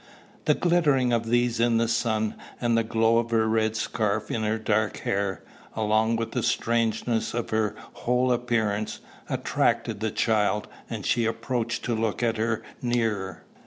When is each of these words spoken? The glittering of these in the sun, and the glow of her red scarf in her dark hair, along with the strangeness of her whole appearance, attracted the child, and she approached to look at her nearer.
The 0.45 0.55
glittering 0.55 1.13
of 1.13 1.27
these 1.27 1.59
in 1.59 1.77
the 1.77 1.87
sun, 1.87 2.33
and 2.59 2.75
the 2.75 2.83
glow 2.83 3.19
of 3.19 3.29
her 3.29 3.47
red 3.47 3.75
scarf 3.75 4.31
in 4.31 4.41
her 4.41 4.57
dark 4.57 4.97
hair, 5.01 5.43
along 5.75 6.15
with 6.15 6.31
the 6.31 6.41
strangeness 6.41 7.35
of 7.35 7.51
her 7.51 7.75
whole 7.93 8.31
appearance, 8.31 8.99
attracted 9.29 9.99
the 9.99 10.09
child, 10.09 10.67
and 10.89 11.05
she 11.05 11.25
approached 11.25 11.85
to 11.85 11.93
look 11.93 12.23
at 12.23 12.37
her 12.37 12.63
nearer. 12.81 13.43